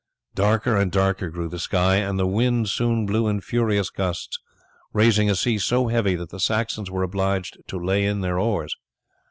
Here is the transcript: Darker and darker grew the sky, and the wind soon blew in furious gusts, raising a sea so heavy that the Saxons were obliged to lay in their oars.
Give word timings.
Darker 0.33 0.75
and 0.75 0.91
darker 0.91 1.29
grew 1.29 1.47
the 1.47 1.59
sky, 1.59 1.97
and 1.97 2.17
the 2.17 2.25
wind 2.25 2.69
soon 2.69 3.05
blew 3.05 3.27
in 3.27 3.39
furious 3.39 3.91
gusts, 3.91 4.39
raising 4.93 5.29
a 5.29 5.35
sea 5.35 5.59
so 5.59 5.89
heavy 5.89 6.15
that 6.15 6.29
the 6.31 6.39
Saxons 6.39 6.89
were 6.89 7.03
obliged 7.03 7.59
to 7.67 7.77
lay 7.77 8.05
in 8.05 8.21
their 8.21 8.39
oars. 8.39 8.75